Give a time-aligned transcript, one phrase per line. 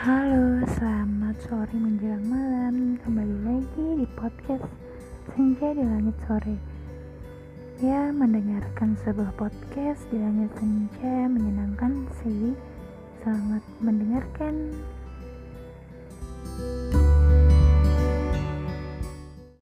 [0.00, 2.96] Halo, selamat sore menjelang malam.
[3.04, 4.64] Kembali lagi di podcast
[5.28, 6.56] Senja di Langit Sore.
[7.84, 12.56] Ya, mendengarkan sebuah podcast di langit senja menyenangkan sih.
[13.20, 14.72] Selamat mendengarkan.